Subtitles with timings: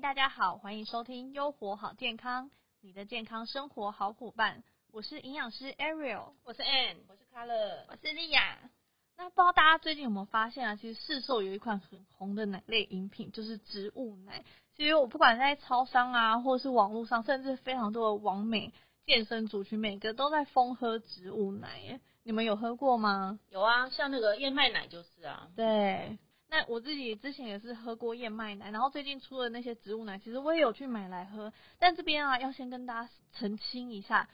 [0.00, 2.50] 大家好，欢迎收听优活好健康，
[2.80, 4.64] 你的健康生活好伙伴。
[4.92, 8.58] 我是营养师 Ariel，我是 Ann，我是 Color，我是丽亚。
[9.18, 10.76] 那不知道大家最近有没有发现啊？
[10.76, 14.42] 其实市售有一款很红的奶类饮品，就是植物奶。
[14.74, 18.72] 其实我不管在超商啊，或者是网络上，甚至非常多的网美
[19.04, 22.00] 健身族群，每个都在疯喝植物奶。
[22.22, 23.38] 你们有喝过吗？
[23.50, 25.50] 有啊，像那个燕麦奶就是啊。
[25.54, 26.18] 对。
[26.52, 31.52] 那我自己之前也是喝过燕麦奶，然后最近出的那些植物奶，其实我也有去买来喝。
[31.78, 34.28] 但这边啊，要先跟大家澄清一下，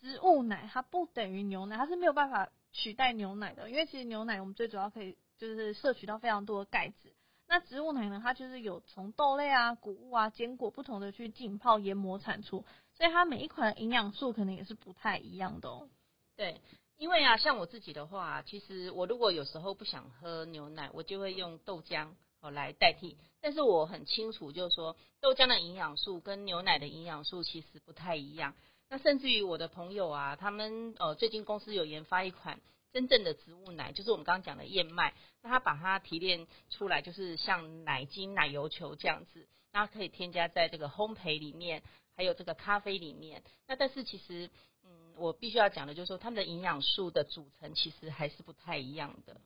[0.00, 3.68] 植物奶它不等于牛奶，它是没有办法取代牛奶的。
[3.68, 7.12] 因为其实牛奶我们最主要可以就是摄取到非常多的钙质，
[7.48, 15.88] 那植物奶呢，它就是有从豆类啊、谷物啊、坚果不同的去浸泡研磨产出，所以它每一款营养素可能也是不太一样的哦。
[16.36, 16.60] 对。
[16.98, 23.18] 因为啊，像我自己的话，其实我如果有时候不想喝牛奶，我就会用豆浆哦来代替。
[23.42, 28.54] 但是我很清楚，就是说豆浆的营养素跟牛奶的营养素其实不太一样。
[28.88, 32.60] 那甚至于我的朋友啊，他们呃最近公司有研发一款
[32.92, 41.82] 真正的植物奶，就是我们刚刚讲的燕麦，那他把它提炼出来，就是像奶精、奶油球这样子，那可以添加在这个烘焙里面，
[42.16, 43.42] 还有这个咖啡里面。
[43.66, 44.48] 那但是其实。
[44.88, 49.40] 嗯我必须要讲的就是说，它们的营养素的组成其实还是不太一样的。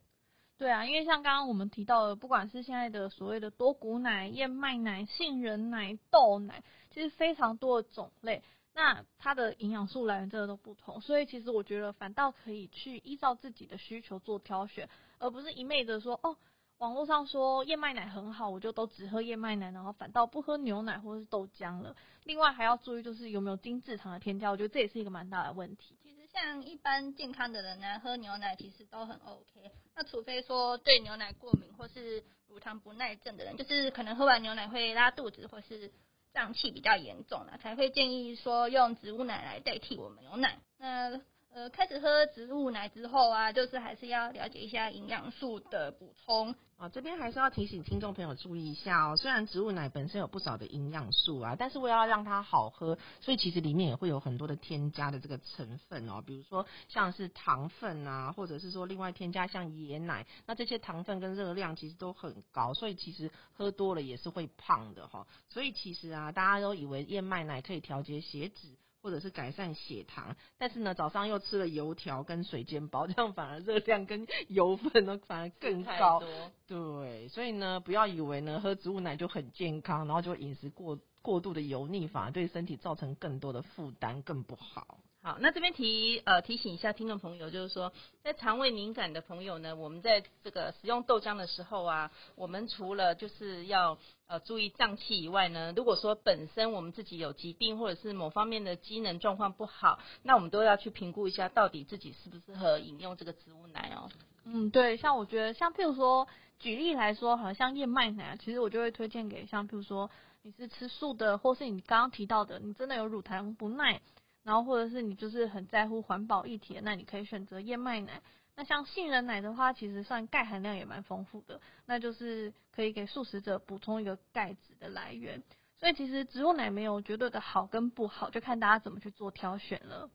[0.58, 8.42] 对啊，因为像刚刚我们提到的，不管是现在的所谓的多谷奶、燕麦奶、杏仁奶、豆奶，其实非常多的种类，
[8.74, 11.00] 那它的营养素来源真的都不同。
[11.00, 16.36] 所以其实我觉得反倒可以去依照自己的需求做挑选，而不是一昧的说哦。
[16.81, 21.95] 网络上说燕麦奶很好，我就都只喝燕麦奶，然后反倒不喝牛奶或者是豆浆了。
[22.25, 25.95] 另外还要注意就是有没有精制糖的添加，我觉得这也是一个蛮大的问题。
[26.03, 29.70] 其实像一般健康的人呢，喝牛奶其实都很 OK。
[29.95, 35.92] 那除非说对牛奶过敏或是乳糖不耐症的人，就是可能喝完牛奶会拉肚子或是
[36.33, 40.58] 胀气比较严重了，才会建议说用植物奶来代替我们牛奶。
[40.79, 41.20] 那
[41.52, 46.88] 呃，开始喝植物奶之后啊，就是还是要了解一下营养素的补充啊。
[46.88, 49.16] 这边还是要提醒听众朋友注意一下哦。
[49.16, 56.22] 虽然植物奶本身有不少的营养素啊，但是为了让它好喝，所以其实里面也会有很多的添加的这个成分哦。
[56.24, 65.27] 比如说像是糖分啊，或者是说另外添加像椰奶，那这些糖分跟热量其实都很高，所以其实喝多了也是会胖的哈。
[65.48, 68.68] 所以其实啊，大家都以为燕麦奶可以调节血脂。
[69.02, 76.22] 或者是改善血糖，但是呢，早上又吃了油条跟水煎包，这样反而热量跟油分呢反而更高。
[76.66, 84.98] 对，所以呢，不要以为呢喝植物奶就很健康，然后就饮食过过度的油腻，反而对身体造成更多的负担，更不好。
[85.23, 87.92] 好，那这边提呃提醒一下听众朋友，就是说
[88.23, 93.98] 在肠胃敏感的朋友呢，我们在这个使用豆浆的时候啊，我们除了就是要
[94.29, 104.08] 呃注意胀气以外呢，如果说本身我们自己有疾病或者是某方面的机能状况不好，那我们都要去评估一下到底自己适不适合饮用这个植物奶哦。
[104.45, 110.11] 嗯，对，像我觉得像譬如说举例来说，好像燕麦奶，其实我就会推荐给像譬如说
[110.41, 114.01] 你是吃素的，或是你刚刚提到的，你真的有乳糖不耐。
[114.42, 118.23] 然后或者是你就是很在乎环保议题，那你可以选择燕麦奶。
[118.56, 125.42] 那像杏仁奶的话，其实算钙含量也蛮丰富的，那就是可以给素食者补充一个钙质的来源。
[125.78, 130.11] 所以其实植物奶没有绝对的好跟不好，就看大家怎么去做挑选了。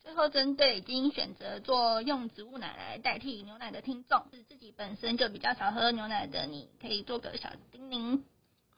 [0.00, 8.22] 最后针对已经选择做用植物奶来代替牛奶的听众，是自己本身就比较少喝牛奶的，你可以做个小叮咛。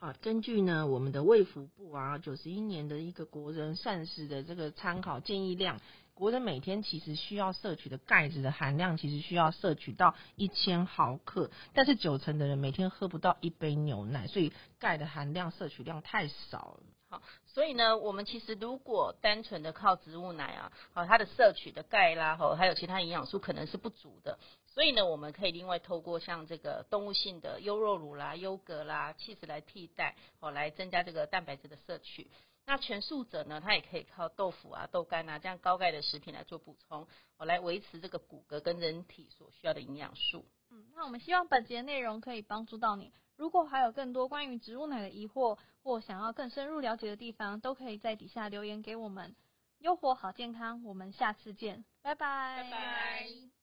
[0.07, 5.81] 啊，根据呢我们的卫福部啊九十一年的一个国人膳食的这个参考建议量，
[6.15, 16.85] 国人每天其实需要摄取的钙质的含量，其实需要摄取到一千毫克，但是九成的人每天喝不到一杯牛奶，所以钙的含量摄取量太少了。
[17.09, 17.23] 好，
[17.57, 24.39] 所以呢，我们其实如果单纯的靠植物奶啊，好，它的摄取的钙啦，吼，还有其他营养素可能是不足的。
[24.67, 32.31] 所以呢，我们可以另外透过像这个动物性的优酪乳啦、优格啦、气质来替代，哦，来增加这个蛋白质的摄取。
[32.67, 37.09] 那全素者呢，他也可以靠豆腐啊、豆干啊这样高钙的食品来做补充，
[37.39, 40.45] 哦，来维持这个骨骼跟人体所需要的营养素。
[40.69, 43.15] 嗯，那我们希望本节内容可以帮助到你。
[43.37, 49.35] 如果还有更多关于植物奶的疑惑，或想要更深入了解的地方，都可以在底下留言给我们。
[49.79, 52.63] 优活好健康，我们下次见，拜拜。
[52.63, 53.56] 拜拜。